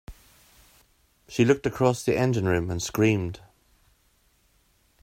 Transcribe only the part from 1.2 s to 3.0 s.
She looked across the engine room and